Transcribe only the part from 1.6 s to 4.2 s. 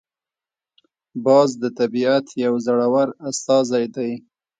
د طبیعت یو زړور استازی دی